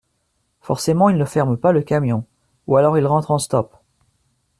Forcément, 0.61 1.09
il 1.09 1.17
ne 1.19 1.25
ferme 1.25 1.57
pas 1.57 1.71
le 1.71 1.83
camion. 1.83 2.25
Ou 2.65 2.75
alors 2.77 2.97
il 2.97 3.05
rentre 3.05 3.29
en 3.29 3.37
stop 3.37 3.75